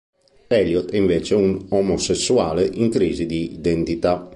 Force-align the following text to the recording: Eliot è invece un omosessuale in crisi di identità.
Eliot 0.47 0.89
è 0.89 0.97
invece 0.97 1.35
un 1.35 1.67
omosessuale 1.69 2.65
in 2.65 2.89
crisi 2.89 3.27
di 3.27 3.53
identità. 3.53 4.27